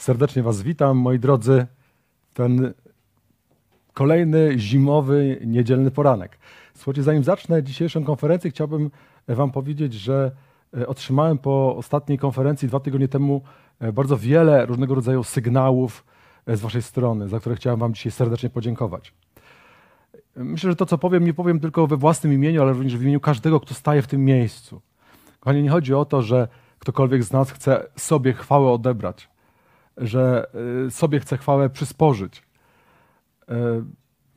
[0.00, 1.66] Serdecznie Was witam, moi drodzy.
[2.34, 2.72] Ten
[3.92, 6.38] kolejny zimowy, niedzielny poranek.
[6.74, 8.90] Słuchajcie, zanim zacznę dzisiejszą konferencję, chciałbym
[9.28, 10.32] Wam powiedzieć, że
[10.76, 13.42] e, otrzymałem po ostatniej konferencji dwa tygodnie temu
[13.80, 16.04] e, bardzo wiele różnego rodzaju sygnałów
[16.46, 19.14] e, z Waszej strony, za które chciałem Wam dzisiaj serdecznie podziękować.
[20.36, 23.20] Myślę, że to, co powiem, nie powiem tylko we własnym imieniu, ale również w imieniu
[23.20, 24.80] każdego, kto staje w tym miejscu.
[25.40, 26.48] Kochani, nie chodzi o to, że
[26.78, 29.29] ktokolwiek z nas chce sobie chwałę odebrać,
[30.00, 30.46] że
[30.86, 32.38] y, sobie chce chwałę przysporzyć.
[32.38, 33.54] Y,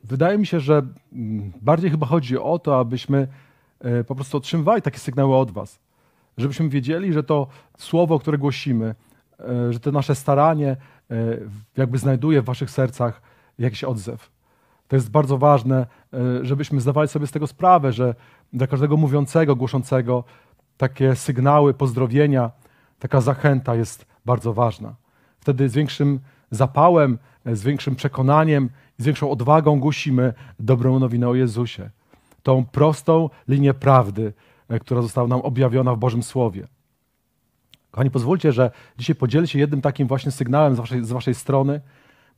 [0.04, 3.28] wydaje mi się, że mm, bardziej chyba chodzi o to, abyśmy
[4.00, 5.78] y, po prostu otrzymywali takie sygnały od Was,
[6.38, 7.46] żebyśmy wiedzieli, że to
[7.78, 8.94] słowo, które głosimy,
[9.70, 10.76] że to nasze staranie
[11.76, 13.22] jakby znajduje w Waszych sercach
[13.58, 14.30] jakiś odzew.
[14.88, 15.86] To jest bardzo ważne,
[16.42, 18.14] żebyśmy zdawali sobie z tego sprawę, że
[18.52, 20.24] dla każdego mówiącego, głoszącego
[20.76, 22.50] takie sygnały pozdrowienia,
[22.98, 24.94] taka zachęta jest bardzo ważna.
[25.44, 31.90] Wtedy z większym zapałem, z większym przekonaniem, z większą odwagą głosimy dobrą nowinę o Jezusie.
[32.42, 34.32] Tą prostą linię prawdy,
[34.68, 36.66] e, która została nam objawiona w Bożym Słowie.
[37.90, 41.80] Kochani, pozwólcie, że dzisiaj podzielę się jednym takim właśnie sygnałem z waszej, z waszej strony,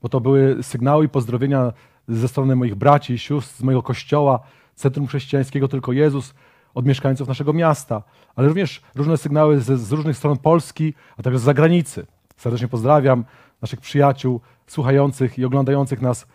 [0.02, 1.72] bo to były sygnały i pozdrowienia
[2.08, 4.40] ze strony moich braci i sióstr, z mojego kościoła,
[4.74, 6.34] Centrum Chrześcijańskiego Tylko Jezus,
[6.74, 8.02] od mieszkańców naszego miasta,
[8.36, 12.06] ale również różne sygnały z, z różnych stron Polski, a także z zagranicy.
[12.36, 13.24] Serdecznie pozdrawiam
[13.62, 16.26] naszych przyjaciół słuchających i oglądających nas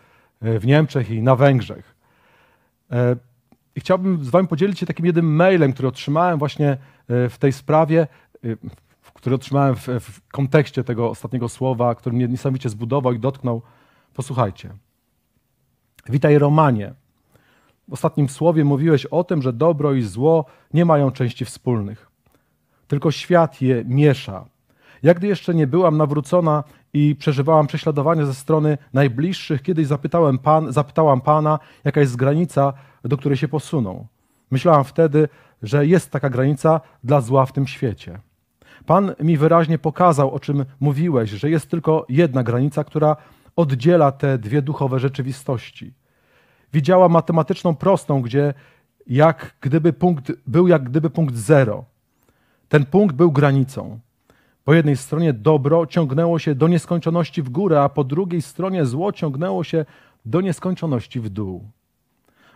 [0.42, 1.94] e, w Niemczech i na Węgrzech.
[2.90, 3.16] E,
[3.76, 6.70] I chciałbym z Wami podzielić się takim jednym mailem, który otrzymałem właśnie
[7.08, 8.06] e, w tej sprawie,
[9.14, 13.62] który otrzymałem w, w kontekście tego ostatniego słowa, który mnie niesamowicie zbudował i dotknął.
[14.14, 14.70] Posłuchajcie.
[16.08, 16.94] Witaj Romanie.
[17.88, 20.44] W ostatnim słowie mówiłeś o tym, że dobro i zło
[20.74, 22.10] nie mają części wspólnych.
[22.88, 24.44] Tylko świat je miesza.
[25.02, 30.72] Jak gdy jeszcze nie byłam nawrócona i przeżywałam prześladowania ze strony najbliższych, kiedyś zapytałem pan,
[30.72, 32.72] zapytałam Pana, jaka jest granica,
[33.04, 34.06] do której się posuną.
[34.50, 35.28] Myślałam wtedy,
[35.62, 38.18] że jest taka granica dla zła w tym świecie.
[38.86, 43.16] Pan mi wyraźnie pokazał, o czym mówiłeś, że jest tylko jedna granica, która
[43.56, 45.92] oddziela te dwie duchowe rzeczywistości
[46.72, 48.54] widziała matematyczną prostą, gdzie
[49.06, 51.84] jak gdyby punkt, był jak gdyby punkt zero.
[52.68, 54.00] Ten punkt był granicą.
[54.64, 59.12] Po jednej stronie dobro ciągnęło się do nieskończoności w górę, a po drugiej stronie zło
[59.12, 59.84] ciągnęło się
[60.24, 61.68] do nieskończoności w dół.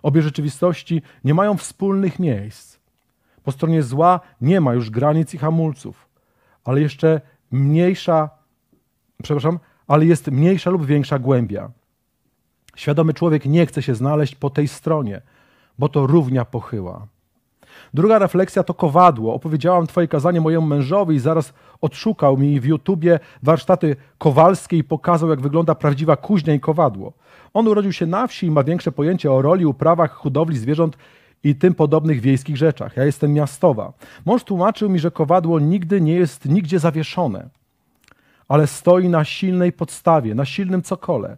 [0.03, 2.79] Obie rzeczywistości nie mają wspólnych miejsc.
[3.43, 6.09] Po stronie zła nie ma już granic i hamulców,
[6.65, 8.31] ale jeszcze mniejsza,
[9.23, 11.71] przepraszam, ale jest mniejsza lub większa głębia.
[12.77, 15.23] Świadomy człowiek nie chce się znaleźć po tej stronie,
[15.79, 17.07] bo to równia pochyła.
[17.95, 19.35] Druga refleksja to kowadło.
[19.35, 25.31] Opowiedziałam Twoje kazanie mojemu mężowi i zaraz odszukał mi w YouTubie warsztaty kowalskie i pokazał,
[25.31, 27.13] jak wygląda prawdziwa kuźnia i kowadło.
[27.55, 30.97] On urodził się na wsi i ma większe pojęcie o roli, uprawach, hodowli zwierząt
[31.45, 32.97] i tym podobnych wiejskich rzeczach.
[32.97, 33.93] Ja jestem miastowa.
[34.25, 37.49] Mąż tłumaczył mi, że kowadło nigdy nie jest nigdzie zawieszone,
[38.49, 41.37] ale stoi na silnej podstawie, na silnym cokole.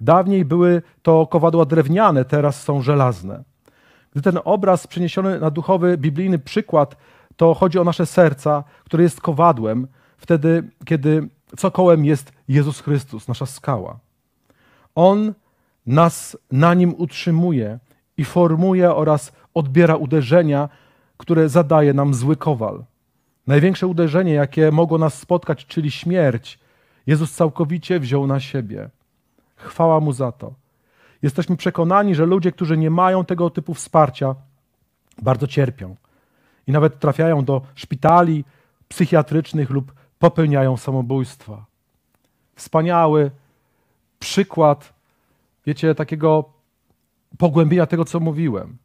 [0.00, 3.42] Dawniej były to kowadła drewniane, teraz są żelazne.
[4.12, 6.96] Gdy ten obraz przeniesiony na duchowy, biblijny przykład,
[7.36, 9.88] to chodzi o nasze serca, które jest kowadłem,
[10.18, 13.98] wtedy, kiedy cokołem jest Jezus Chrystus, nasza skała.
[14.94, 15.34] On
[15.86, 17.78] nas na nim utrzymuje
[18.16, 20.68] i formuje oraz odbiera uderzenia,
[21.16, 22.84] które zadaje nam zły kowal.
[23.46, 26.58] Największe uderzenie, jakie mogło nas spotkać, czyli śmierć,
[27.06, 28.90] Jezus całkowicie wziął na siebie.
[29.56, 30.54] Chwała Mu za to.
[31.22, 34.34] Jesteśmy przekonani, że ludzie, którzy nie mają tego typu wsparcia,
[35.22, 35.96] bardzo cierpią
[36.66, 38.44] i nawet trafiają do szpitali
[38.88, 41.64] psychiatrycznych lub popełniają samobójstwa.
[42.54, 43.30] Wspaniały
[44.18, 44.92] przykład,
[45.66, 46.44] wiecie, takiego
[47.38, 48.76] pogłębienia tego, co mówiłem.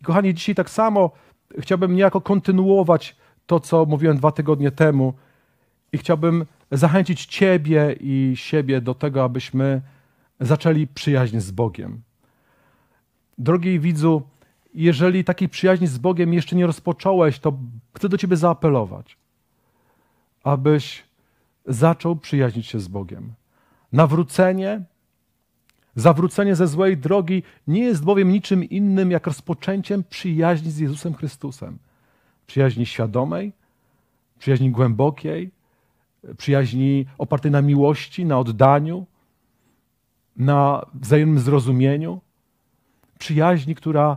[0.00, 1.10] I kochani, dzisiaj tak samo
[1.58, 3.16] chciałbym niejako kontynuować
[3.46, 5.14] to, co mówiłem dwa tygodnie temu
[5.92, 9.80] i chciałbym zachęcić Ciebie i siebie do tego, abyśmy
[10.40, 12.02] zaczęli przyjaźń z Bogiem.
[13.38, 14.22] Drogi widzu,
[14.74, 17.58] jeżeli takiej przyjaźni z Bogiem jeszcze nie rozpocząłeś, to
[17.94, 19.16] chcę do Ciebie zaapelować,
[20.44, 21.04] abyś
[21.66, 23.32] zaczął przyjaźnić się z Bogiem.
[23.92, 24.82] Nawrócenie,
[25.96, 31.78] zawrócenie ze złej drogi nie jest bowiem niczym innym jak rozpoczęciem przyjaźni z Jezusem Chrystusem.
[32.46, 33.52] Przyjaźni świadomej,
[34.38, 35.50] przyjaźni głębokiej,
[36.36, 39.06] przyjaźni opartej na miłości, na oddaniu,
[40.38, 42.20] na wzajemnym zrozumieniu,
[43.18, 44.16] przyjaźni, która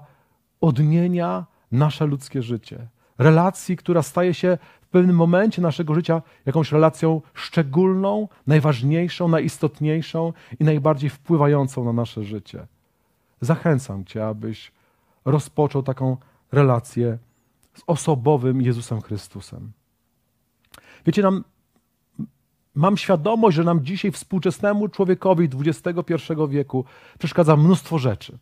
[0.62, 2.88] odmienia nasze ludzkie życie,
[3.18, 4.58] relacji, która staje się
[4.92, 12.68] pewnym momencie naszego życia jakąś relacją szczególną, najważniejszą, najistotniejszą i najbardziej wpływającą na nasze życie.
[13.42, 14.72] Zachęcam Cię, abyś
[15.26, 16.18] rozpoczął taką
[16.52, 17.18] relację
[17.74, 19.72] z osobowym Jezusem Chrystusem.
[21.06, 21.44] Wiecie, nam,
[22.76, 26.14] mam świadomość, że nam dzisiaj, współczesnemu człowiekowi XXI
[26.50, 26.86] wieku,
[27.20, 28.38] przeszkadza mnóstwo rzeczy.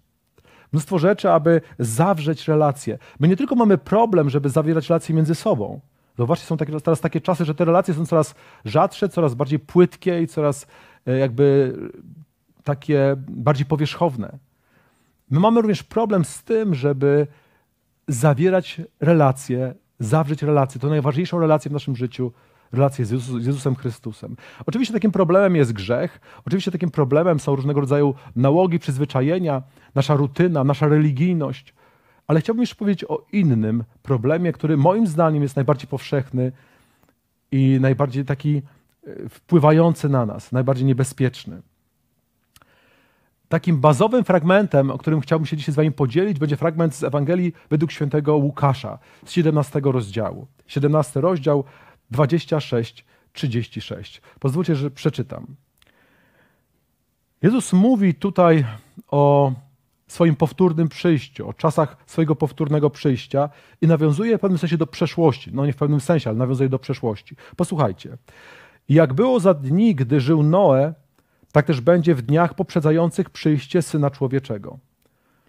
[0.73, 2.97] Mnóstwo rzeczy, aby zawrzeć relacje.
[3.19, 5.79] My nie tylko mamy problem, żeby zawierać relacje między sobą.
[6.17, 8.35] Zobaczcie, są takie, teraz takie czasy, że te relacje są coraz
[8.65, 10.67] rzadsze, coraz bardziej płytkie i coraz
[11.07, 11.75] e, jakby
[12.63, 14.37] takie bardziej powierzchowne.
[15.29, 17.27] My mamy również problem z tym, żeby
[18.07, 20.81] zawierać relacje, zawrzeć relacje.
[20.81, 22.31] To najważniejszą relację w naszym życiu,
[22.71, 24.35] relację z, Jezus, z Jezusem Chrystusem.
[24.65, 29.61] Oczywiście takim problemem jest grzech, oczywiście takim problemem są różnego rodzaju nałogi, przyzwyczajenia,
[29.95, 31.73] nasza rutyna, nasza religijność,
[32.27, 36.51] ale chciałbym jeszcze powiedzieć o innym problemie, który moim zdaniem jest najbardziej powszechny
[37.51, 38.61] i najbardziej taki
[39.07, 41.61] e, wpływający na nas, najbardziej niebezpieczny.
[43.49, 47.53] Takim bazowym fragmentem, o którym chciałbym się dzisiaj z Wami podzielić, będzie fragment z Ewangelii
[47.69, 50.47] według świętego Łukasza z 17 rozdziału.
[50.67, 51.63] 17 rozdział
[52.13, 54.21] 26-36.
[54.39, 55.45] Pozwólcie, że przeczytam.
[57.41, 58.65] Jezus mówi tutaj
[59.07, 59.53] o
[60.07, 63.49] swoim powtórnym przyjściu, o czasach swojego powtórnego przyjścia
[63.81, 65.51] i nawiązuje w pewnym sensie do przeszłości.
[65.53, 67.35] No nie w pewnym sensie, ale nawiązuje do przeszłości.
[67.55, 68.17] Posłuchajcie.
[68.89, 70.93] Jak było za dni, gdy żył Noe,
[71.51, 74.79] tak też będzie w dniach poprzedzających przyjście Syna Człowieczego.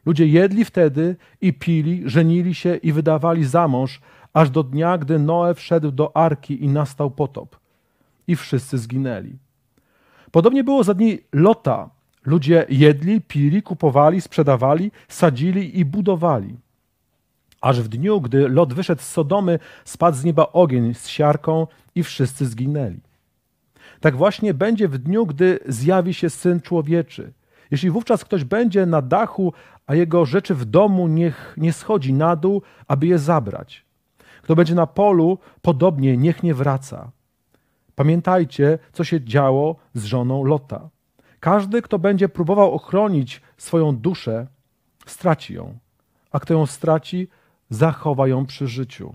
[0.06, 4.00] Ludzie jedli wtedy i pili, żenili się i wydawali za mąż,
[4.32, 7.56] aż do dnia, gdy Noe wszedł do arki i nastał potop.
[8.26, 9.38] I wszyscy zginęli.
[10.30, 11.90] Podobnie było za dni Lota.
[12.24, 16.56] Ludzie jedli, pili, kupowali, sprzedawali, sadzili i budowali.
[17.60, 22.02] Aż w dniu, gdy Lot wyszedł z Sodomy, spadł z nieba ogień z siarką i
[22.02, 23.00] wszyscy zginęli.
[24.00, 27.32] Tak właśnie będzie w dniu, gdy zjawi się Syn Człowieczy.
[27.70, 29.52] Jeśli wówczas ktoś będzie na dachu,
[29.86, 33.84] a jego rzeczy w domu niech nie schodzi na dół, aby je zabrać.
[34.42, 37.10] Kto będzie na polu, podobnie niech nie wraca.
[37.94, 40.88] Pamiętajcie, co się działo z żoną Lota.
[41.40, 44.46] Każdy, kto będzie próbował ochronić swoją duszę,
[45.06, 45.78] straci ją,
[46.32, 47.28] a kto ją straci,
[47.70, 49.14] zachowa ją przy życiu.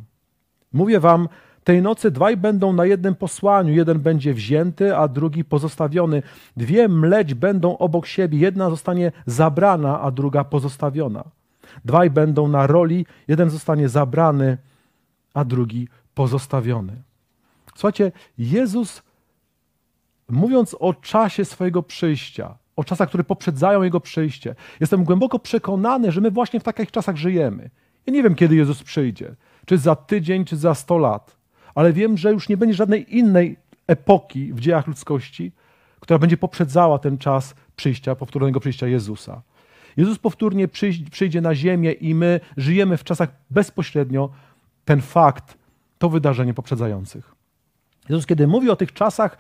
[0.74, 1.28] Mówię wam,
[1.64, 6.24] tej nocy dwaj będą na jednym posłaniu, jeden będzie wzięty, a drugi pozostawiony.
[6.58, 11.24] Dwie mleć będą obok siebie, jedna zostanie zabrana, a druga pozostawiona.
[11.86, 14.58] Dwaj będą na roli, jeden zostanie zabrany,
[15.36, 16.94] a drugi pozostawiony.
[17.76, 19.04] Słuchajcie, Jezus,
[20.30, 26.22] mówiąc o czasie swojego przyjścia, o czasach, które poprzedzają Jego przyjście, jestem głęboko przekonany, że
[26.22, 27.70] my właśnie w takich czasach żyjemy.
[28.06, 29.36] Ja nie wiem, kiedy Jezus przyjdzie.
[29.66, 31.36] Czy za tydzień, czy za sto lat
[31.76, 33.58] ale wiem, że już nie będzie żadnej innej
[33.88, 35.52] epoki w dziejach ludzkości,
[36.00, 39.42] która będzie poprzedzała ten czas przyjścia, powtórnego przyjścia Jezusa.
[39.98, 40.68] Jezus powtórnie
[41.12, 44.30] przyjdzie na ziemię i my żyjemy w czasach bezpośrednio
[44.86, 45.58] ten fakt,
[45.98, 47.36] to wydarzenie poprzedzających.
[48.10, 49.38] Jezus, kiedy mówi o tych czasach,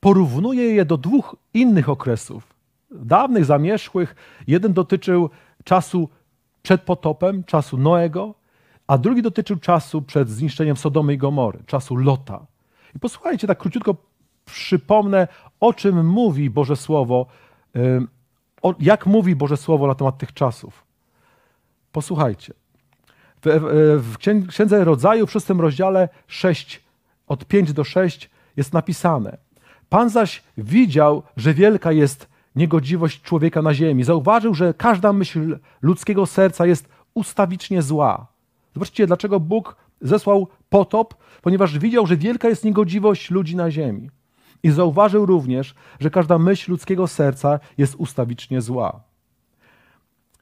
[0.00, 2.54] porównuje je do dwóch innych okresów.
[2.90, 4.14] Dawnych, zamierzchłych.
[4.46, 5.30] Jeden dotyczył
[5.64, 6.08] czasu
[6.62, 8.34] przed potopem, czasu Noego,
[8.86, 12.46] a drugi dotyczył czasu przed zniszczeniem Sodomy i Gomory, czasu Lota.
[12.96, 13.96] I posłuchajcie, tak króciutko
[14.44, 15.28] przypomnę,
[15.60, 17.26] o czym mówi Boże Słowo,
[18.80, 20.84] jak mówi Boże Słowo na temat tych czasów.
[21.92, 22.54] Posłuchajcie.
[23.46, 26.82] W, w Księdze Rodzaju w szóstym rozdziale 6,
[27.26, 29.46] od 5 do 6 jest napisane
[29.88, 34.04] Pan zaś widział, że wielka jest niegodziwość człowieka na ziemi.
[34.04, 38.26] Zauważył, że każda myśl ludzkiego serca jest ustawicznie zła.
[38.74, 44.10] Zobaczcie, dlaczego Bóg zesłał potop, ponieważ widział, że wielka jest niegodziwość ludzi na ziemi.
[44.62, 49.00] I zauważył również, że każda myśl ludzkiego serca jest ustawicznie zła.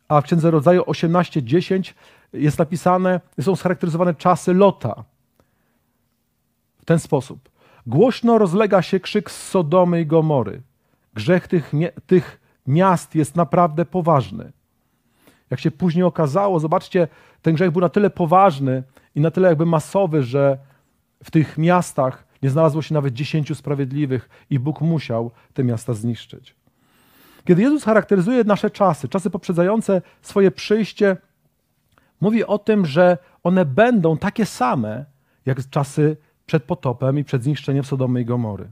[0.09, 1.95] A w Księdze Rodzaju 18:10
[2.35, 5.05] jest napisane, są scharakteryzowane czasy Lota.
[6.79, 7.49] W ten sposób.
[7.87, 10.63] Głośno rozlega się krzyk z Sodomy i Gomory.
[11.15, 11.73] Grzech tych,
[12.07, 14.53] tych miast jest naprawdę poważny.
[15.51, 17.09] Jak się później okazało, zobaczcie,
[17.43, 18.83] ten grzech był na tyle poważny
[19.15, 20.59] i na tyle jakby masowy, że
[21.25, 26.55] w tych miastach nie znalazło się nawet dziesięciu sprawiedliwych i Bóg musiał te miasta zniszczyć.
[27.45, 31.17] Kiedy Jezus charakteryzuje nasze czasy, czasy poprzedzające swoje przyjście,
[32.25, 35.05] mówi o tym, że one będą takie same
[35.47, 36.17] jak czasy
[36.47, 38.69] przed potopem i przed zniszczeniem Sodomy i Gomory.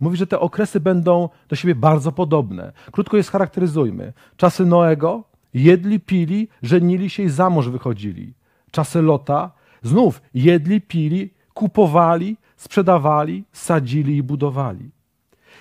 [0.00, 2.72] Mówi, że te okresy będą do siebie bardzo podobne.
[2.92, 4.12] Krótko je scharakteryzujmy.
[4.36, 8.34] Czasy Noego jedli, pili, żenili się i za mąż wychodzili.
[8.70, 14.90] Czasy Lota znów jedli, pili, kupowali, sprzedawali, sadzili i budowali.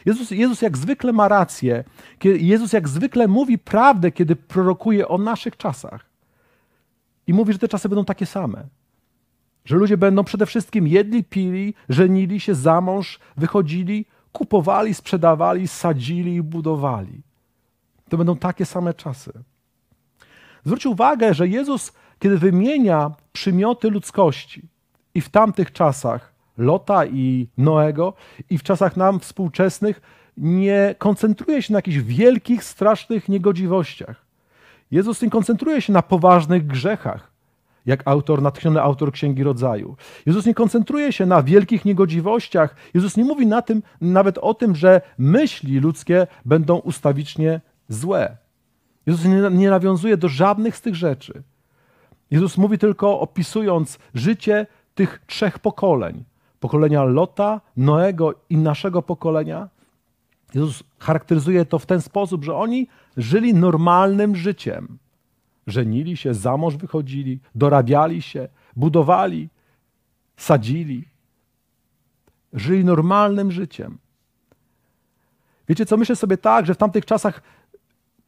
[0.06, 1.84] Jezus, Jezus jak zwykle ma rację.
[2.24, 6.15] Jezus jak zwykle mówi prawdę, kiedy prorokuje o naszych czasach.
[7.28, 8.68] I mówi, że te czasy będą takie same.
[9.66, 16.36] Że ludzie będą przede wszystkim jedli, pili, żenili się za mąż, wychodzili, kupowali, sprzedawali, sadzili
[16.36, 17.22] i budowali.
[18.10, 19.32] To będą takie same czasy.
[20.66, 24.62] Zwróć uwagę, że Jezus, kiedy wymienia przymioty ludzkości
[25.14, 28.14] i w tamtych czasach Lota i Noego
[28.50, 30.02] i w czasach nam współczesnych
[30.38, 34.25] nie koncentruje się na jakichś wielkich, strasznych niegodziwościach.
[34.92, 37.32] Jezus nie koncentruje się na poważnych grzechach,
[37.86, 39.96] jak autor, natchniony autor Księgi Rodzaju.
[40.26, 42.76] Jezus nie koncentruje się na wielkich niegodziwościach.
[42.94, 48.38] Jezus nie mówi na tym, nawet o tym, że myśli ludzkie będą ustawicznie złe.
[49.06, 51.44] Jezus nie, nie nawiązuje do żadnych z tych rzeczy.
[52.32, 56.24] Jezus mówi tylko opisując życie tych trzech pokoleń
[56.66, 59.70] pokolenia Lota, Noego i naszego pokolenia.
[60.54, 62.88] Jezus charakteryzuje to w ten sposób, że oni
[63.18, 64.98] żyli normalnym życiem.
[65.68, 69.50] Żenili się, za mąż wychodzili, dorabiali się, budowali,
[70.38, 71.06] sadzili.
[72.54, 73.98] Żyli normalnym życiem.
[75.70, 77.42] Wiecie co, myślę sobie tak, że w tamtych czasach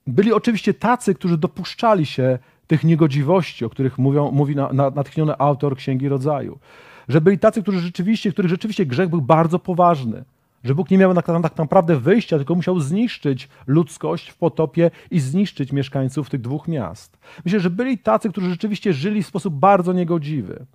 [0.08, 5.38] byli oczywiście tacy, którzy dopuszczali się tych niegodziwości, o których mówią, mówi na, na, natchniony
[5.38, 6.60] autor Księgi Rodzaju
[7.08, 10.24] że byli tacy, którzy rzeczywiście, których rzeczywiście grzech był bardzo poważny.
[10.68, 15.72] Że Bóg nie miał tak, naprawdę wyjścia, tylko musiał zniszczyć ludzkość w potopie i zniszczyć
[15.72, 17.18] mieszkańców tych dwóch miast.
[17.46, 20.66] Myślę, że byli tacy, którzy rzeczywiście żyli w sposób bardzo niegodziwy.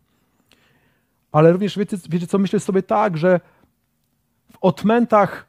[1.32, 3.40] Ale również wiecie, wiecie co, myślę sobie tak, że
[4.52, 5.46] w odmętach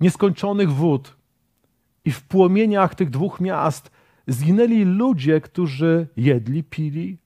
[0.00, 1.16] nieskończonych wód
[2.04, 3.90] i w płomieniach tych dwóch miast
[4.26, 7.18] zginęli ludzie, którzy jedli, pili,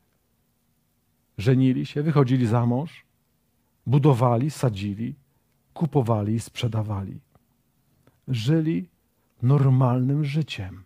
[1.39, 3.05] żenili się, wychodzili za mąż,
[3.87, 5.15] budowali, sadzili,
[5.75, 7.21] kupowali i sprzedawali.
[8.29, 8.89] Żyli
[9.43, 10.85] normalnym życiem.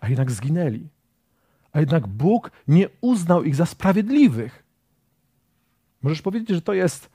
[0.00, 0.88] A jednak zginęli.
[1.72, 4.64] A jednak Bóg nie uznał ich za sprawiedliwych.
[6.02, 7.10] Możesz powiedzieć, że to jest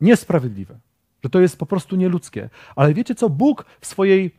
[0.00, 0.78] niesprawiedliwe,
[1.24, 2.50] że to jest po prostu nieludzkie.
[2.76, 3.30] Ale wiecie co?
[3.30, 4.34] Bóg w swojej,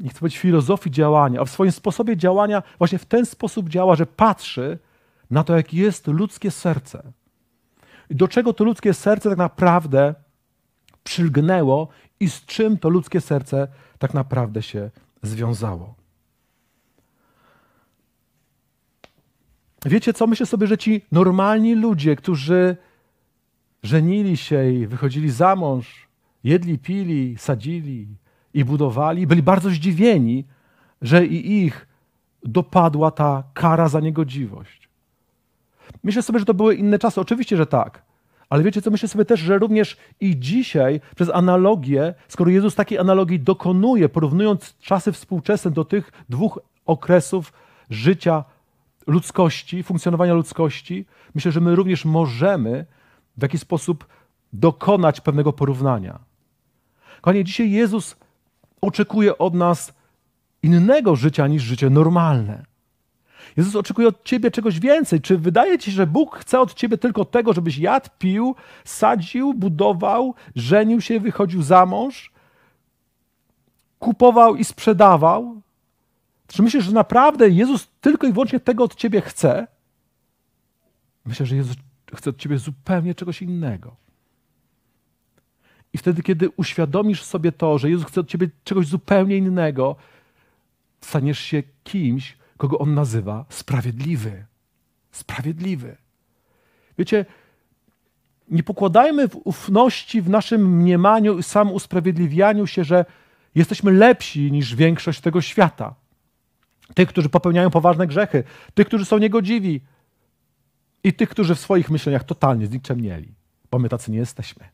[0.00, 3.96] nie chcę powiedzieć filozofii działania, a w swoim sposobie działania właśnie w ten sposób działa,
[3.96, 4.78] że patrzy
[5.30, 7.12] na to, jakie jest ludzkie serce.
[8.10, 10.14] Do czego to ludzkie serce tak naprawdę
[11.04, 11.88] przylgnęło
[12.20, 14.90] i z czym to ludzkie serce tak naprawdę się
[15.22, 15.94] związało.
[19.84, 20.26] Wiecie co?
[20.26, 22.76] Myślę sobie, że ci normalni ludzie, którzy
[23.82, 26.08] żenili się i wychodzili za mąż,
[26.44, 28.08] jedli, pili, sadzili
[28.54, 30.44] i budowali, byli bardzo zdziwieni,
[31.02, 31.86] że i ich
[32.42, 34.85] dopadła ta kara za niegodziwość.
[36.04, 37.20] Myślę sobie, że to były inne czasy.
[37.20, 38.02] Oczywiście, że tak.
[38.50, 42.98] Ale wiecie co, myślę sobie też, że również i dzisiaj przez analogię, skoro Jezus takiej
[42.98, 47.52] analogii dokonuje, porównując czasy współczesne do tych dwóch okresów
[47.90, 48.44] życia
[49.06, 52.86] ludzkości, funkcjonowania ludzkości, myślę, że my również możemy
[53.36, 54.06] w jakiś sposób
[54.52, 56.18] dokonać pewnego porównania.
[57.20, 58.16] Kochani, dzisiaj Jezus
[58.80, 59.92] oczekuje od nas
[60.62, 62.64] innego życia niż życie normalne.
[63.56, 65.20] Jezus oczekuje od ciebie czegoś więcej.
[65.20, 69.54] Czy wydaje ci się, że Bóg chce od ciebie tylko tego, żebyś jadł, pił, sadził,
[69.54, 72.32] budował, żenił się, wychodził za mąż,
[73.98, 75.60] kupował i sprzedawał?
[76.46, 79.66] Czy myślisz, że naprawdę Jezus tylko i wyłącznie tego od ciebie chce?
[81.24, 81.76] Myślę, że Jezus
[82.14, 83.96] chce od ciebie zupełnie czegoś innego.
[85.92, 89.96] I wtedy, kiedy uświadomisz sobie to, że Jezus chce od ciebie czegoś zupełnie innego,
[91.00, 94.44] staniesz się kimś, kogo on nazywa sprawiedliwy.
[95.10, 95.96] Sprawiedliwy.
[96.98, 97.24] Wiecie,
[98.48, 103.04] nie pokładajmy w ufności w naszym mniemaniu i sam usprawiedliwianiu się, że
[103.54, 105.94] jesteśmy lepsi niż większość tego świata.
[106.94, 108.44] Tych, którzy popełniają poważne grzechy,
[108.74, 109.80] tych, którzy są niegodziwi
[111.04, 113.34] i tych, którzy w swoich myśleniach totalnie znikczemnieli,
[113.70, 114.64] bo my tacy nie jesteśmy.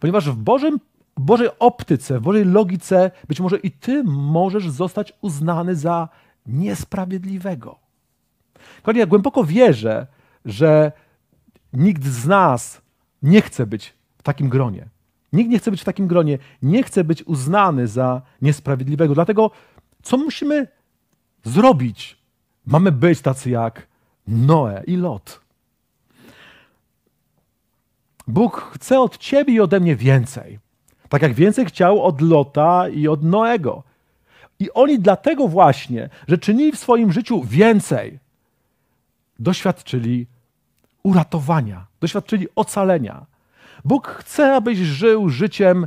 [0.00, 0.80] Ponieważ w Bożym
[1.16, 6.08] Bożej optyce, w Bożej logice, być może i ty możesz zostać uznany za
[6.46, 7.78] niesprawiedliwego.
[8.82, 10.06] Kochani, ja głęboko wierzę,
[10.44, 10.92] że
[11.72, 12.80] nikt z nas
[13.22, 14.88] nie chce być w takim gronie.
[15.32, 19.14] Nikt nie chce być w takim gronie, nie chce być uznany za niesprawiedliwego.
[19.14, 19.50] Dlatego,
[20.02, 20.68] co musimy
[21.44, 22.18] zrobić?
[22.66, 23.86] Mamy być tacy jak
[24.26, 25.40] Noe i Lot.
[28.26, 30.58] Bóg chce od ciebie i ode mnie więcej.
[31.12, 33.82] Tak jak więcej chciał od Lota i od Noego.
[34.58, 38.18] I oni dlatego właśnie, że czynili w swoim życiu więcej,
[39.38, 40.26] doświadczyli
[41.02, 43.26] uratowania, doświadczyli ocalenia.
[43.84, 45.86] Bóg chce, abyś żył życiem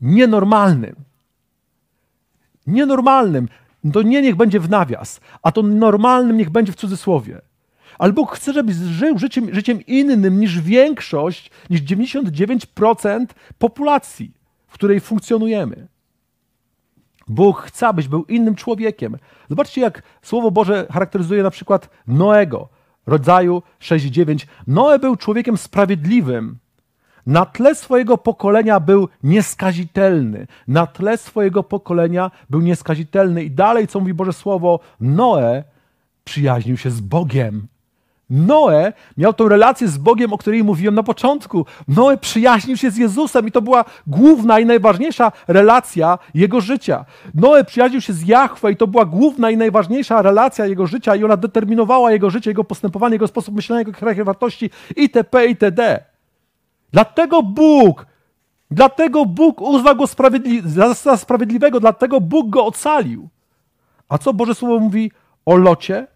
[0.00, 0.94] nienormalnym.
[2.66, 3.48] Nienormalnym.
[3.92, 7.40] To nie niech będzie w nawias, a to normalnym niech będzie w cudzysłowie.
[7.98, 13.26] Ale Bóg chce, żebyś żył życiem, życiem innym niż większość, niż 99%
[13.58, 14.41] populacji,
[14.72, 15.88] w której funkcjonujemy.
[17.28, 19.16] Bóg chce, abyś był innym człowiekiem.
[19.50, 22.68] Zobaczcie, jak Słowo Boże charakteryzuje na przykład Noego,
[23.06, 24.46] rodzaju 6,9.
[24.66, 26.58] Noe był człowiekiem sprawiedliwym.
[27.26, 30.46] Na tle swojego pokolenia był nieskazitelny.
[30.68, 33.44] Na tle swojego pokolenia był nieskazitelny.
[33.44, 35.64] I dalej, co mówi Boże Słowo, Noe
[36.24, 37.68] przyjaźnił się z Bogiem.
[38.32, 41.66] Noe miał tą relację z Bogiem, o której mówiłem na początku.
[41.88, 47.04] Noe przyjaźnił się z Jezusem i to była główna i najważniejsza relacja jego życia.
[47.34, 51.24] Noe przyjaźnił się z Jahwe i to była główna i najważniejsza relacja jego życia i
[51.24, 55.46] ona determinowała jego życie, jego postępowanie, jego sposób myślenia, jego charakter wartości itp.
[55.46, 56.04] itd.
[56.92, 58.06] Dlatego Bóg,
[58.70, 60.62] dlatego Bóg uznał go sprawiedli
[60.94, 63.28] za sprawiedliwego, dlatego Bóg go ocalił.
[64.08, 65.10] A co Boże Słowo mówi
[65.46, 66.11] o Locie?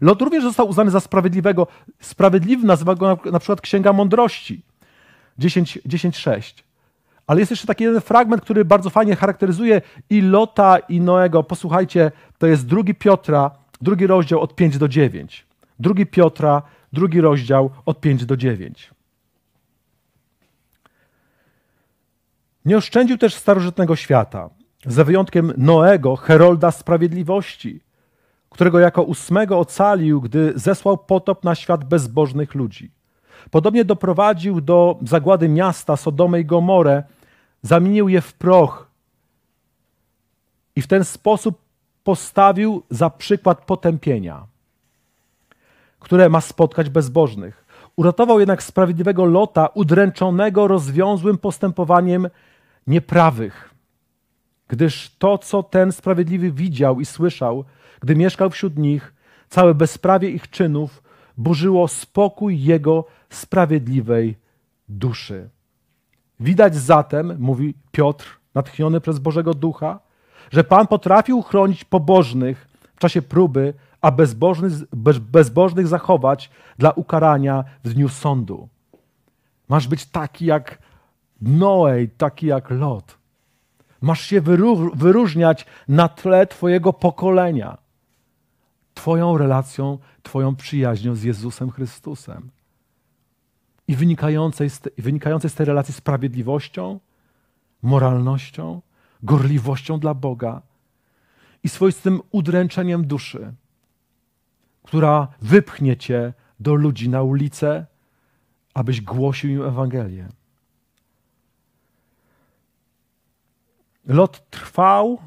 [0.00, 1.66] Lot również został uznany za sprawiedliwego.
[2.00, 4.62] Sprawiedliwy nazywa go na, na przykład Księga Mądrości
[5.38, 5.80] 10.6.
[5.86, 6.64] 10,
[7.26, 11.42] Ale jest jeszcze taki jeden fragment, który bardzo fajnie charakteryzuje i Lota, i Noego.
[11.42, 13.50] Posłuchajcie, to jest drugi Piotra,
[13.80, 15.46] drugi rozdział od 5 do 9.
[15.78, 16.62] Drugi Piotra,
[16.92, 18.90] drugi rozdział od 5 do 9.
[22.64, 24.50] Nie oszczędził też starożytnego świata,
[24.86, 27.80] za wyjątkiem Noego, Herolda Sprawiedliwości,
[28.56, 32.90] którego jako ósmego ocalił, gdy zesłał potop na świat bezbożnych ludzi.
[33.50, 37.02] Podobnie doprowadził do zagłady miasta Sodomę i Gomorę,
[37.62, 38.90] zamienił je w proch
[40.76, 41.58] i w ten sposób
[42.04, 44.46] postawił za przykład potępienia,
[46.00, 47.64] które ma spotkać bezbożnych.
[47.96, 52.28] Uratował jednak sprawiedliwego Lota, udręczonego rozwiązłym postępowaniem
[52.86, 53.74] nieprawych,
[54.68, 57.64] gdyż to, co ten sprawiedliwy widział i słyszał,
[58.00, 59.14] gdy mieszkał wśród nich,
[59.48, 61.02] całe bezprawie ich czynów
[61.36, 64.36] burzyło spokój jego sprawiedliwej
[64.88, 65.48] duszy.
[66.40, 70.00] Widać zatem, mówi Piotr, natchniony przez Bożego Ducha,
[70.50, 74.72] że Pan potrafił chronić pobożnych w czasie próby, a bezbożnych,
[75.20, 78.68] bezbożnych zachować dla ukarania w dniu sądu.
[79.68, 80.78] Masz być taki jak
[81.40, 83.18] Noe, taki jak Lot.
[84.00, 84.40] Masz się
[84.94, 87.78] wyróżniać na tle Twojego pokolenia.
[88.96, 92.50] Twoją relacją, Twoją przyjaźnią z Jezusem Chrystusem.
[93.88, 97.00] I wynikającej z, te, wynikającej z tej relacji sprawiedliwością,
[97.82, 98.82] moralnością,
[99.22, 100.62] gorliwością dla Boga
[101.62, 103.52] i swoistym udręczeniem duszy,
[104.82, 107.86] która wypchnie Cię do ludzi na ulicę,
[108.74, 110.28] abyś głosił im Ewangelię.
[114.06, 115.18] Lot trwał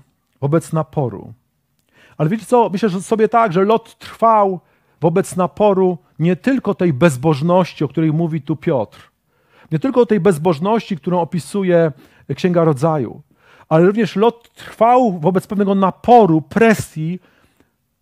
[0.41, 1.33] wobec naporu.
[2.19, 2.69] Ale wiecie co?
[2.69, 4.59] Myślę że sobie tak, że Lot trwał
[5.01, 9.11] wobec naporu nie tylko tej bezbożności, o której mówi tu Piotr,
[9.71, 11.91] nie tylko tej bezbożności, którą opisuje
[12.35, 13.21] Księga Rodzaju,
[13.69, 17.19] ale również Lot trwał wobec pewnego naporu, presji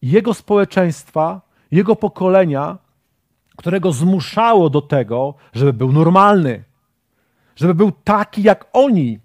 [0.02, 2.78] jego społeczeństwa, jego pokolenia,
[3.58, 6.64] którego zmuszało do tego, żeby był normalny,
[7.56, 9.20] żeby był taki jak oni,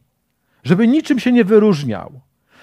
[0.64, 2.20] żeby niczym się nie wyróżniał,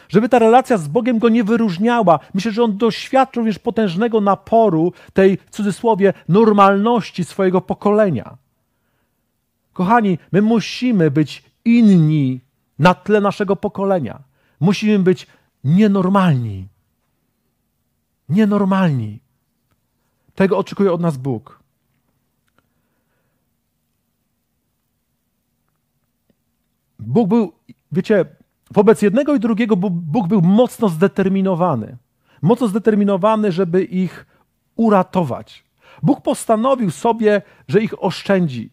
[0.09, 2.19] żeby ta relacja z Bogiem go nie wyróżniała.
[2.33, 8.37] Myślę, że on doświadczył również potężnego naporu tej, w cudzysłowie, normalności swojego pokolenia.
[9.73, 12.41] Kochani, my musimy być inni
[12.79, 14.19] na tle naszego pokolenia.
[14.59, 15.27] Musimy być
[15.63, 16.67] nienormalni.
[18.29, 19.19] Nienormalni.
[20.35, 21.59] Tego oczekuje od nas Bóg.
[26.99, 27.53] Bóg był,
[27.91, 28.25] wiecie,
[28.71, 31.97] wobec jednego i drugiego Bóg był mocno zdeterminowany.
[32.41, 34.25] Mocno zdeterminowany, żeby ich
[34.75, 35.63] uratować.
[36.03, 38.69] Bóg postanowił sobie, że ich oszczędzi.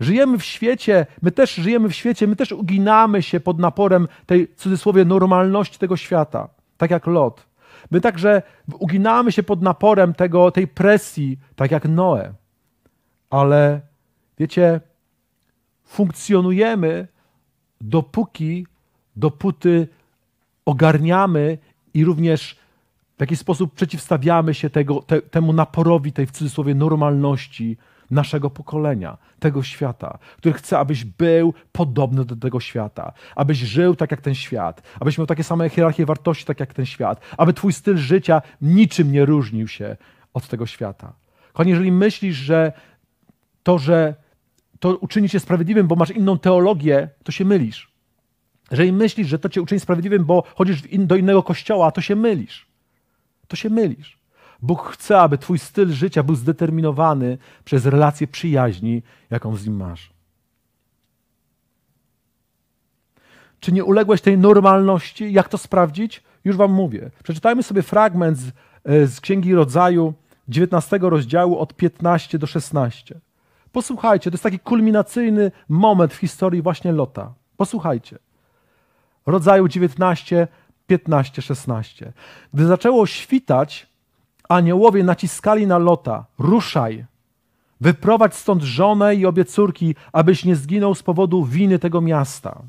[0.00, 4.46] Żyjemy w świecie, my też żyjemy w świecie, my też uginamy się pod naporem tej,
[4.46, 7.46] w cudzysłowie, normalności tego świata, tak jak Lot.
[7.90, 8.42] My także
[8.78, 12.32] uginamy się pod naporem tego, tej presji, tak jak Noe.
[13.30, 13.80] Ale
[14.38, 14.80] wiecie,
[15.84, 17.08] funkcjonujemy
[17.80, 18.66] dopóki,
[19.16, 19.88] dopóty
[20.64, 21.58] ogarniamy
[21.94, 22.56] i również
[23.16, 27.76] w jakiś sposób przeciwstawiamy się tego, te, temu naporowi tej w cudzysłowie normalności
[28.10, 34.10] naszego pokolenia, tego świata, który chce, abyś był podobny do tego świata, abyś żył tak
[34.10, 37.72] jak ten świat, abyś miał takie same hierarchie wartości tak jak ten świat, aby twój
[37.72, 39.96] styl życia niczym nie różnił się
[40.34, 41.12] od tego świata.
[41.52, 42.72] Kochani, jeżeli myślisz, że
[43.62, 44.14] to, że
[44.80, 47.93] to uczyni cię sprawiedliwym, bo masz inną teologię, to się mylisz.
[48.74, 52.66] Jeżeli myślisz, że to cię uczyni sprawiedliwym, bo chodzisz do innego kościoła, to się mylisz.
[53.48, 54.18] To się mylisz.
[54.62, 60.10] Bóg chce, aby twój styl życia był zdeterminowany przez relację przyjaźni, jaką z nim masz.
[63.60, 65.32] Czy nie uległeś tej normalności?
[65.32, 66.22] Jak to sprawdzić?
[66.44, 67.10] Już wam mówię.
[67.22, 68.48] Przeczytajmy sobie fragment z,
[68.84, 70.14] e, z Księgi Rodzaju
[70.48, 73.20] 19 rozdziału od 15 do 16.
[73.72, 77.34] Posłuchajcie, to jest taki kulminacyjny moment w historii właśnie Lota.
[77.56, 78.18] Posłuchajcie.
[79.26, 80.48] Rodzaju 19,
[80.86, 82.12] 15, 16.
[82.54, 83.86] Gdy zaczęło świtać,
[84.48, 87.04] aniołowie naciskali na Lota: Ruszaj,
[87.80, 92.62] wyprowadź stąd żonę i obie córki, abyś nie zginął z powodu winy tego miasta.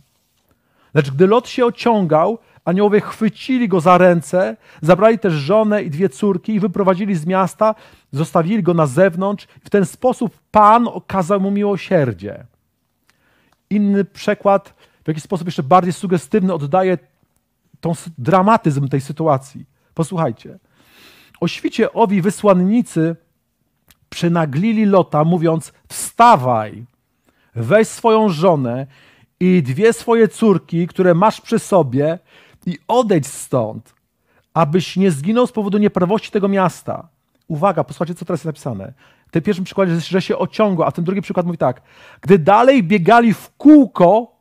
[0.93, 6.09] Lecz gdy Lot się ociągał, aniołowie chwycili go za ręce, zabrali też żonę i dwie
[6.09, 7.75] córki i wyprowadzili z miasta,
[8.11, 9.47] zostawili go na zewnątrz.
[9.63, 12.45] W ten sposób Pan okazał mu miłosierdzie.
[13.69, 14.73] Inny przekład,
[15.05, 16.97] w jakiś sposób jeszcze bardziej sugestywny, oddaje
[17.79, 19.65] tą dramatyzm tej sytuacji.
[19.93, 20.59] Posłuchajcie.
[21.41, 23.15] O świcie owi wysłannicy
[24.09, 26.85] przynaglili Lota, mówiąc: Wstawaj,
[27.55, 28.87] weź swoją żonę
[29.39, 32.19] i dwie swoje córki, które masz przy sobie,
[32.65, 33.93] i odejdź stąd,
[34.53, 37.07] abyś nie zginął z powodu nieprawości tego miasta.
[37.47, 38.93] Uwaga, posłuchajcie, co teraz jest napisane.
[39.27, 41.81] W tym pierwszym przykładzie, że się ociągło, a ten drugi przykład mówi tak.
[42.21, 44.34] Gdy dalej biegali w kółko,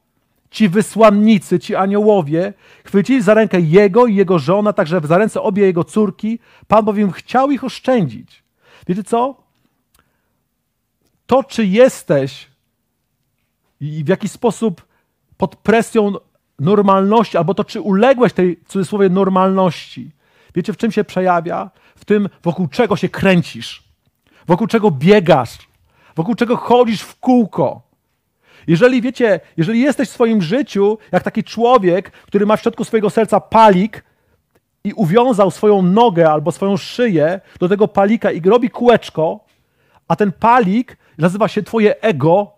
[0.54, 2.52] ci wysłannicy, ci aniołowie,
[2.84, 6.38] chwycili za rękę jego i jego żona, także za ręce obie jego córki.
[6.68, 8.42] Pan bowiem chciał ich oszczędzić.
[8.86, 9.36] Wiecie co?
[11.26, 12.46] To, czy jesteś
[13.80, 14.86] i w jaki sposób
[15.36, 16.12] pod presją
[16.58, 20.10] normalności, albo to, czy uległeś tej, w cudzysłowie, normalności.
[20.54, 21.70] Wiecie, w czym się przejawia?
[21.96, 23.84] W tym, wokół czego się kręcisz,
[24.46, 25.58] wokół czego biegasz,
[26.16, 27.82] wokół czego chodzisz w kółko.
[28.66, 33.10] Jeżeli wiecie, jeżeli jesteś w swoim życiu jak taki człowiek, który ma w środku swojego
[33.10, 34.04] serca palik
[34.84, 39.40] i uwiązał swoją nogę albo swoją szyję do tego palika i robi kółeczko,
[40.08, 42.52] a ten palik nazywa się twoje ego,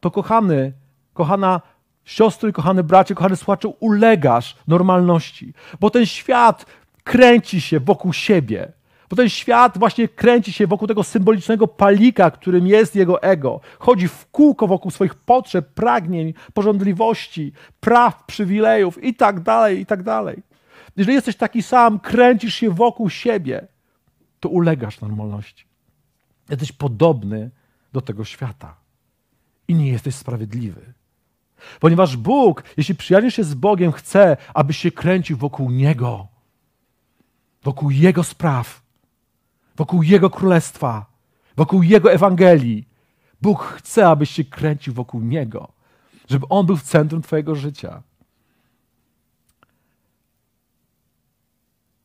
[0.00, 0.72] to kochany,
[1.14, 1.60] kochana
[2.04, 6.66] siostry, kochany bracie, kochany słuchaczu, ulegasz normalności, bo ten świat
[7.04, 8.72] kręci się wokół siebie.
[9.10, 13.60] Bo ten świat właśnie kręci się wokół tego symbolicznego palika, którym jest jego ego.
[13.78, 20.02] Chodzi w kółko wokół swoich potrzeb, pragnień, porządliwości, praw, przywilejów i tak dalej, i tak
[20.02, 20.42] dalej.
[20.96, 23.66] Jeżeli jesteś taki sam, kręcisz się wokół siebie,
[24.40, 25.64] to ulegasz normalności.
[26.50, 27.50] Jesteś podobny
[27.92, 28.76] do tego świata
[29.68, 30.92] i nie jesteś sprawiedliwy.
[31.80, 36.28] Ponieważ Bóg, jeśli przyjaźnisz się z Bogiem, chce, abyś się kręcił wokół Niego,
[37.62, 38.79] wokół Jego spraw,
[39.76, 41.06] wokół Jego królestwa,
[41.56, 42.88] wokół Jego Ewangelii.
[43.42, 45.68] Bóg chce, abyś się kręcił wokół Niego,
[46.28, 48.02] żeby On był w centrum Twojego życia.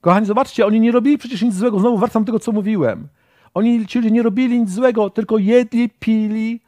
[0.01, 1.79] Kochani, zobaczcie, oni nie robili przecież nic złego.
[1.79, 3.07] Znowu wracam do tego, co mówiłem.
[3.53, 6.61] Oni, ci nie robili nic złego, tylko jedli, pili,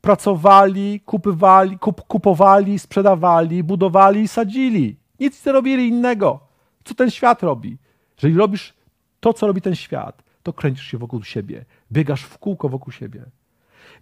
[0.00, 4.96] pracowali, kupywali, kup, kupowali, sprzedawali, budowali i sadzili.
[5.20, 6.40] Nic nie robili innego.
[6.84, 7.78] Co ten świat robi?
[8.16, 8.74] Jeżeli robisz
[9.20, 11.64] to, co robi ten świat, to kręcisz się wokół siebie.
[11.92, 13.24] Biegasz w kółko wokół siebie.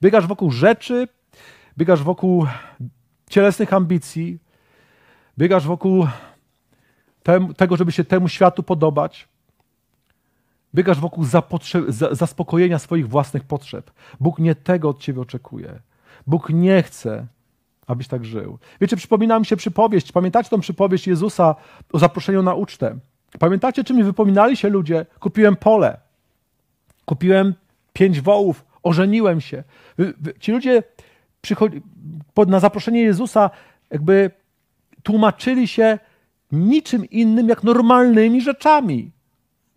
[0.03, 1.09] Biegasz wokół rzeczy,
[1.79, 2.47] biegasz wokół
[3.31, 4.39] cielesnych ambicji,
[5.39, 6.07] biegasz wokół
[7.23, 9.29] tem, tego, żeby się temu światu podobać.
[10.75, 11.25] Biegasz wokół
[12.11, 13.91] zaspokojenia swoich własnych potrzeb.
[14.21, 15.81] Bóg nie tego od ciebie oczekuje.
[16.27, 17.27] Bóg nie chce,
[17.87, 18.59] abyś tak żył.
[18.81, 20.13] Wiecie, przypomina mi się przypowieść.
[20.13, 21.55] Pamiętacie tą przypowieść Jezusa
[21.93, 22.99] o zaproszeniu na ucztę?
[23.39, 25.07] Pamiętacie, czym mi wypominali się ludzie?
[25.21, 26.01] Kupiłem pole,
[27.13, 27.55] kupiłem
[27.93, 29.65] pięć wołów, ożeniłem się.
[30.41, 30.83] Ci ludzie
[32.47, 33.51] na zaproszenie Jezusa
[33.91, 34.31] jakby
[35.03, 35.99] tłumaczyli się
[36.53, 39.11] niczym innym jak normalnymi rzeczami.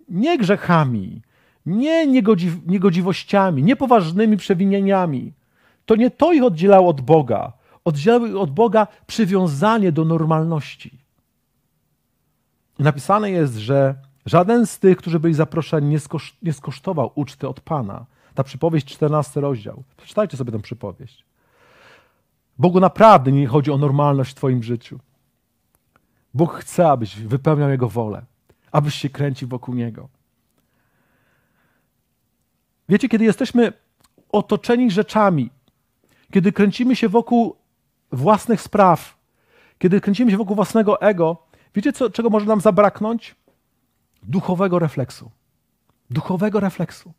[0.10, 1.22] Nie grzechami,
[1.66, 2.08] nie
[2.66, 5.34] niegodziwościami, niepoważnymi przewinieniami
[5.86, 7.54] to nie to ich oddzielało od Boga.
[7.86, 10.92] Oddzielało ich od Boga przywiązanie do normalności.
[12.80, 13.96] Napisane jest, że
[14.26, 18.06] żaden z tych, którzy byli zaproszeni, nie, skosz, nie skosztował uczty od Pana.
[18.34, 19.84] Ta przypowieść, 14 rozdział.
[19.98, 21.26] Przeczytajcie sobie tę przypowieść.
[22.58, 25.00] Bogu naprawdę nie chodzi o normalność w Twoim życiu.
[26.34, 28.26] Bóg chce, abyś wypełniał Jego wolę,
[28.72, 30.10] abyś się kręcił wokół Niego.
[32.90, 33.74] Wiecie, kiedy jesteśmy
[34.32, 35.50] otoczeni rzeczami,
[36.32, 37.56] kiedy kręcimy się wokół
[38.12, 39.18] własnych spraw,
[39.80, 41.38] kiedy kręcimy się wokół własnego ego,
[41.76, 43.36] wiecie, co, czego może nam zabraknąć?
[44.28, 45.32] Duchowego refleksu.
[46.10, 47.14] Duchowego refleksu.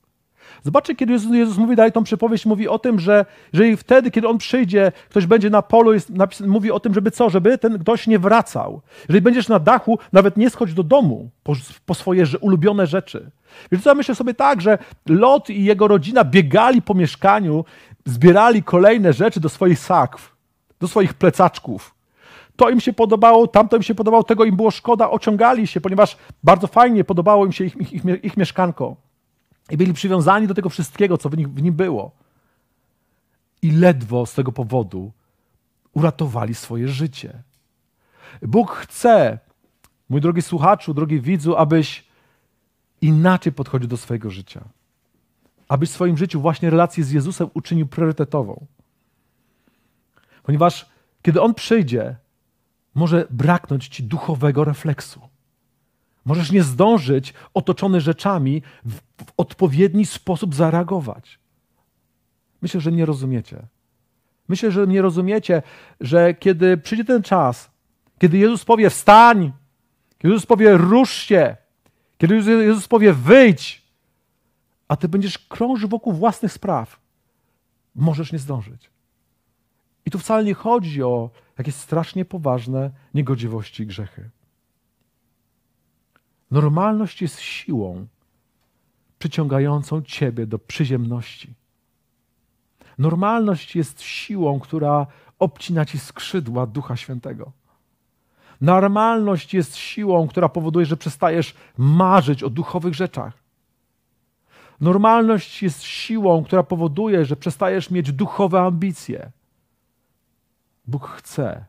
[0.62, 4.29] Zobaczcie, kiedy Jezus, Jezus mówi dalej tą przypowieść, mówi o tym, że jeżeli wtedy, kiedy
[4.29, 6.11] On przyjdzie, ktoś będzie na polu, jest
[6.47, 7.31] mówi o tym, żeby co?
[7.31, 8.83] Żeby ten ktoś nie wracał.
[9.01, 11.53] Jeżeli będziesz na dachu, nawet nie schodź do domu po,
[11.87, 13.31] po swoje ulubione rzeczy.
[13.73, 17.64] Więc ja myślę sobie tak, że Lot i jego rodzina biegali po mieszkaniu,
[18.05, 20.37] zbierali kolejne rzeczy do swoich sakw,
[20.81, 21.95] do swoich plecaczków.
[22.57, 26.16] To im się podobało, tamto im się podobało, tego im było szkoda, ociągali się, ponieważ
[26.45, 28.97] bardzo fajnie podobało im się ich, ich, ich, ich mieszkanko.
[29.71, 32.11] I byli przywiązani do tego wszystkiego, co w, w nim było.
[33.62, 35.12] I ledwo z tego powodu
[35.92, 37.42] uratowali swoje życie.
[38.42, 39.38] Bóg chce,
[40.09, 42.05] mój drogi słuchaczu, drogi widzu, abyś
[43.01, 44.64] inaczej podchodził do swojego życia.
[45.69, 48.66] Abyś w swoim życiu właśnie relację z Jezusem uczynił priorytetową.
[50.42, 50.87] Ponieważ
[51.23, 52.16] kiedy On przyjdzie,
[52.96, 55.20] może braknąć ci duchowego refleksu.
[56.24, 61.38] Możesz nie zdążyć, otoczony rzeczami, w, w odpowiedni sposób zareagować.
[62.62, 63.66] Myślę, że nie rozumiecie.
[64.48, 65.62] Myślę, że nie rozumiecie,
[66.00, 67.70] że kiedy przyjdzie ten czas,
[68.18, 69.52] kiedy Jezus powie wstań,
[70.18, 71.56] kiedy Jezus powie rusz się,
[72.18, 73.82] kiedy Jezus powie wyjdź,
[74.88, 77.00] a ty będziesz krążył wokół własnych spraw,
[77.94, 78.95] możesz nie zdążyć.
[80.07, 84.31] I tu wcale nie chodzi o jakieś strasznie poważne niegodziwości i grzechy.
[86.51, 88.07] Normalność jest siłą
[89.19, 91.55] przyciągającą ciebie do przyziemności.
[92.99, 95.07] Normalność jest siłą, która
[95.38, 97.53] obcina ci skrzydła Ducha Świętego.
[98.61, 103.33] Normalność jest siłą, która powoduje, że przestajesz marzyć o duchowych rzeczach.
[104.81, 109.31] Normalność jest siłą, która powoduje, że przestajesz mieć duchowe ambicje.
[110.87, 111.64] Bóg chce,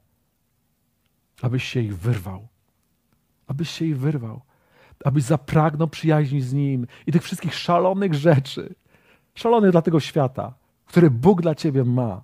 [1.42, 2.48] abyś się ich wyrwał.
[3.48, 4.42] Abyś się ich wyrwał
[5.06, 8.76] abyś zapragnął przyjaźni z Nim i tych wszystkich szalonych rzeczy,
[9.36, 10.54] szalonych dla tego świata,
[10.86, 12.24] które Bóg dla ciebie ma.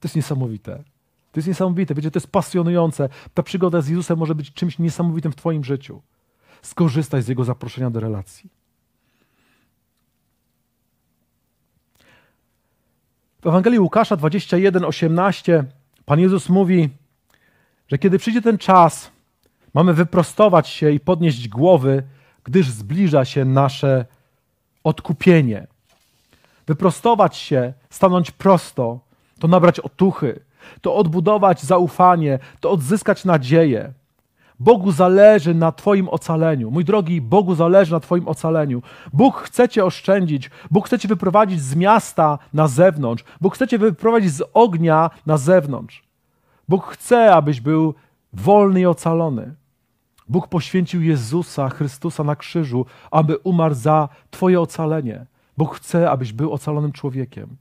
[0.00, 0.76] To jest niesamowite.
[1.32, 1.94] To jest niesamowite.
[1.94, 3.08] Wiecie, to jest pasjonujące.
[3.34, 6.02] Ta przygoda z Jezusem może być czymś niesamowitym w Twoim życiu.
[6.62, 8.50] Skorzystaj z Jego zaproszenia do relacji.
[13.42, 15.64] W Ewangelii Łukasza 21, 18
[16.08, 16.88] Pan Jezus mówi,
[17.88, 19.10] że kiedy przyjdzie ten czas,
[19.74, 22.02] Mamy wyprostować się i podnieść głowy,
[22.44, 24.06] gdyż zbliża się nasze
[24.84, 25.66] odkupienie.
[26.66, 29.00] Wyprostować się, stanąć prosto,
[29.40, 30.40] to nabrać otuchy,
[30.80, 33.92] to odbudować zaufanie, to odzyskać nadzieję.
[34.60, 36.70] Bogu zależy na Twoim ocaleniu.
[36.70, 38.82] Mój drogi, Bogu zależy na Twoim ocaleniu.
[39.12, 40.50] Bóg chce Cię oszczędzić.
[40.70, 43.24] Bóg chce Cię wyprowadzić z miasta na zewnątrz.
[43.40, 46.02] Bóg chce Cię wyprowadzić z ognia na zewnątrz.
[46.68, 47.94] Bóg chce, abyś był
[48.32, 49.54] wolny i ocalony.
[50.28, 55.26] Bóg poświęcił Jezusa, Chrystusa na krzyżu, aby umarł za Twoje ocalenie.
[55.56, 57.56] Bóg chce, abyś był ocalonym człowiekiem.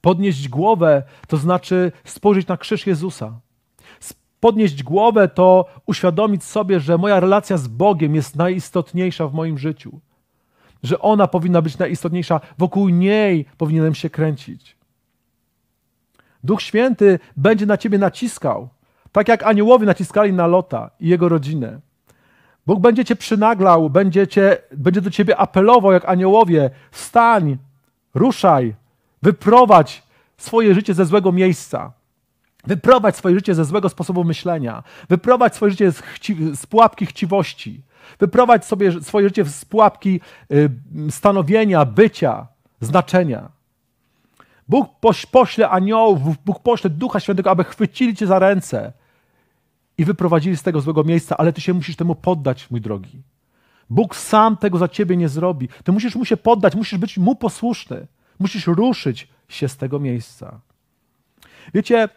[0.00, 3.40] Podnieść głowę to znaczy spojrzeć na krzyż Jezusa.
[4.44, 10.00] Podnieść głowę to uświadomić sobie, że moja relacja z Bogiem jest najistotniejsza w moim życiu.
[10.82, 14.76] Że ona powinna być najistotniejsza, wokół niej powinienem się kręcić.
[16.44, 18.68] Duch Święty będzie na ciebie naciskał,
[19.12, 21.80] tak jak aniołowie naciskali na Lota i jego rodzinę.
[22.66, 26.70] Bóg będzie cię przynaglał, będzie, cię, będzie do ciebie apelował jak aniołowie.
[26.90, 27.58] Wstań,
[28.14, 28.74] ruszaj,
[29.22, 30.02] wyprowadź
[30.36, 31.92] swoje życie ze złego miejsca.
[32.66, 34.82] Wyprowadź swoje życie ze złego sposobu myślenia.
[35.08, 37.80] Wyprowadź swoje życie z, chci, z pułapki chciwości.
[38.18, 40.20] Wyprowadź sobie swoje życie z pułapki
[40.52, 40.70] y,
[41.10, 42.46] stanowienia, bycia,
[42.80, 43.48] znaczenia.
[44.68, 44.90] Bóg
[45.30, 48.92] pośle aniołów, Bóg pośle Ducha Świętego, aby chwycili cię za ręce
[49.98, 53.22] i wyprowadzili z tego złego miejsca, ale ty się musisz temu poddać, mój drogi.
[53.90, 55.68] Bóg sam tego za ciebie nie zrobi.
[55.84, 58.06] Ty musisz mu się poddać, musisz być mu posłuszny.
[58.38, 60.60] Musisz ruszyć się z tego miejsca.
[61.74, 62.08] Wiecie,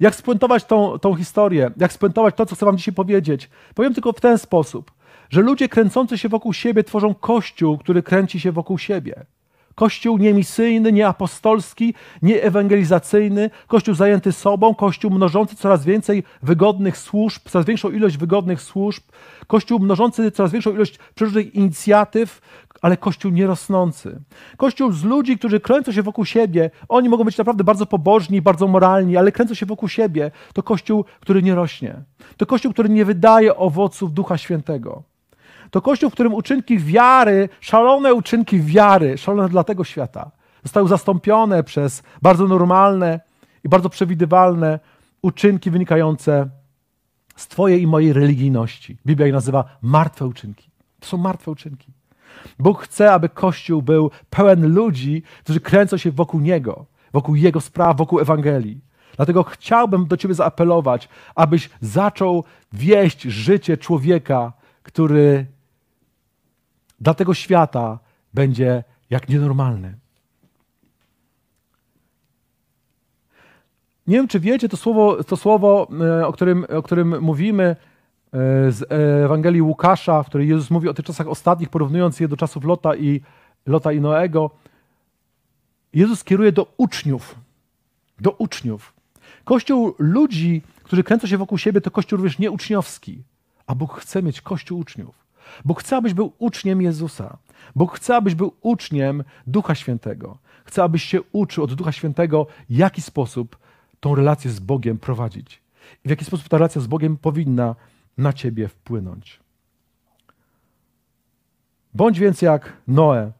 [0.00, 3.50] jak spuentować tą, tą historię, jak spuentować to, co chcę wam dzisiaj powiedzieć?
[3.74, 4.90] Powiem tylko w ten sposób,
[5.30, 9.26] że ludzie kręcący się wokół siebie tworzą kościół, który kręci się wokół siebie.
[9.74, 17.90] Kościół niemisyjny, nieapostolski, nieewangelizacyjny, kościół zajęty sobą, kościół mnożący coraz więcej wygodnych służb, coraz większą
[17.90, 19.02] ilość wygodnych służb,
[19.46, 22.40] kościół mnożący coraz większą ilość przeróżnych inicjatyw,
[22.84, 24.20] ale kościół nierosnący.
[24.56, 28.68] Kościół z ludzi, którzy kręcą się wokół siebie, oni mogą być naprawdę bardzo pobożni, bardzo
[28.68, 31.94] moralni, ale kręcą się wokół siebie, to kościół, który nie rośnie.
[32.36, 35.02] To kościół, który nie wydaje owoców Ducha Świętego.
[35.70, 40.30] To kościół, w którym uczynki wiary, szalone uczynki wiary, szalone dla tego świata,
[40.62, 43.20] zostały zastąpione przez bardzo normalne
[43.64, 44.80] i bardzo przewidywalne
[45.22, 46.48] uczynki wynikające
[47.36, 48.96] z Twojej i mojej religijności.
[49.06, 50.70] Biblia je nazywa martwe uczynki.
[51.00, 51.94] To są martwe uczynki.
[52.58, 57.96] Bóg chce, aby Kościół był pełen ludzi, którzy kręcą się wokół Niego, wokół Jego spraw,
[57.96, 58.80] wokół Ewangelii.
[59.16, 65.46] Dlatego chciałbym do Ciebie zaapelować, abyś zaczął wieść życie człowieka, który
[67.00, 67.98] dla tego świata
[68.34, 69.94] będzie jak nienormalny.
[74.06, 77.76] Nie wiem, czy wiecie, to słowo, to słowo e, o, którym, o którym mówimy
[78.68, 78.92] z
[79.24, 82.96] Ewangelii Łukasza, w której Jezus mówi o tych czasach ostatnich, porównując je do czasów Lota
[82.96, 83.20] i,
[83.66, 84.50] Lota i Noego.
[85.92, 87.34] Jezus kieruje do uczniów.
[88.20, 88.92] Do uczniów.
[89.44, 93.22] Kościół ludzi, którzy kręcą się wokół siebie, to kościół również nieuczniowski.
[93.66, 95.14] A Bóg chce mieć kościół uczniów.
[95.64, 97.36] Bóg chce, abyś był uczniem Jezusa.
[97.76, 100.38] Bóg chce, abyś był uczniem Ducha Świętego.
[100.64, 103.56] Chce, abyś się uczył od Ducha Świętego, w jaki sposób
[104.00, 105.62] tą relację z Bogiem prowadzić.
[106.04, 107.74] I w jaki sposób ta relacja z Bogiem powinna
[108.18, 109.40] na ciebie wpłynąć.
[111.94, 113.32] Bądź więc jak Noe,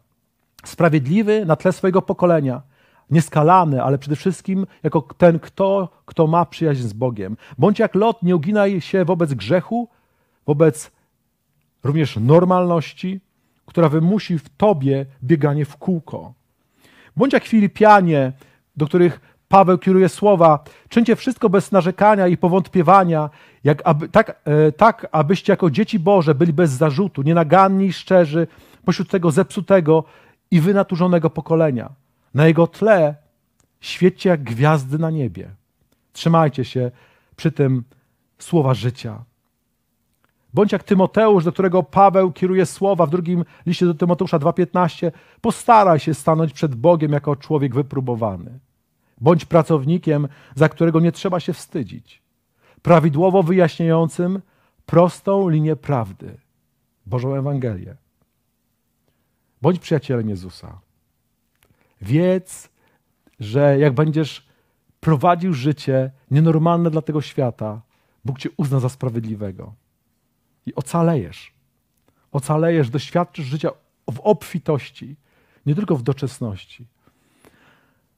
[0.64, 2.62] sprawiedliwy na tle swojego pokolenia,
[3.10, 7.36] nieskalany, ale przede wszystkim jako ten, kto, kto ma przyjaźń z Bogiem.
[7.58, 9.88] Bądź jak Lot, nie uginaj się wobec grzechu,
[10.46, 10.90] wobec
[11.84, 13.20] również normalności,
[13.66, 16.34] która wymusi w tobie bieganie w kółko.
[17.16, 18.32] Bądź jak Filipianie,
[18.76, 23.30] do których Paweł kieruje słowa: czyńcie wszystko bez narzekania i powątpiewania,
[23.64, 28.46] jak aby, tak, e, tak, abyście jako dzieci Boże byli bez zarzutu, nienaganni i szczerzy
[28.84, 30.04] pośród tego zepsutego
[30.50, 31.90] i wynaturzonego pokolenia.
[32.34, 33.14] Na jego tle
[33.80, 35.50] świećcie jak gwiazdy na niebie.
[36.12, 36.90] Trzymajcie się
[37.36, 37.84] przy tym
[38.38, 39.24] słowa życia.
[40.54, 45.10] Bądź jak Tymoteusz, do którego Paweł kieruje słowa w drugim liście do Tymoteusza 2,15.
[45.40, 48.58] Postaraj się stanąć przed Bogiem jako człowiek wypróbowany.
[49.20, 52.22] Bądź pracownikiem, za którego nie trzeba się wstydzić.
[52.82, 54.42] Prawidłowo wyjaśniającym
[54.86, 56.36] prostą linię prawdy,
[57.06, 57.96] Bożą Ewangelię.
[59.62, 60.80] Bądź przyjacielem Jezusa.
[62.00, 62.68] Wiedz,
[63.40, 64.46] że jak będziesz
[65.00, 67.82] prowadził życie nienormalne dla tego świata,
[68.24, 69.74] Bóg cię uzna za sprawiedliwego.
[70.66, 71.54] I ocalejesz.
[72.32, 73.70] Ocalejesz, doświadczysz życia
[74.12, 75.16] w obfitości,
[75.66, 76.86] nie tylko w doczesności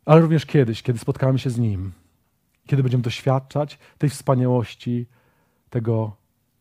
[0.06, 1.92] ale również kiedyś, kiedy spotkamy się z Nim,
[2.66, 5.06] kiedy będziemy doświadczać tej wspaniałości,
[5.70, 6.16] tego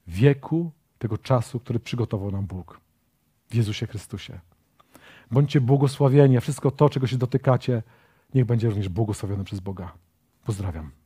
[0.07, 2.79] wieku, tego czasu, który przygotował nam Bóg
[3.49, 4.39] w Jezusie Chrystusie.
[5.31, 7.83] Bądźcie błogosławieni, a wszystko to, czego się dotykacie,
[8.33, 9.93] niech będzie również błogosławione przez Boga.
[10.45, 11.04] Pozdrawiam.